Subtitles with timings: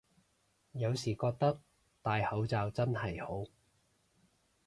[0.71, 1.61] 有時覺得
[2.01, 3.47] 戴口罩真係好